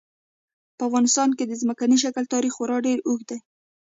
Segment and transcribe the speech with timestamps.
[0.77, 3.39] په افغانستان کې د ځمکني شکل تاریخ خورا ډېر اوږد دی.